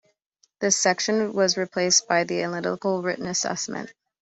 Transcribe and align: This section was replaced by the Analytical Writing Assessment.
This 0.59 0.79
section 0.79 1.31
was 1.33 1.57
replaced 1.57 2.07
by 2.07 2.23
the 2.23 2.41
Analytical 2.41 3.03
Writing 3.03 3.27
Assessment. 3.27 3.93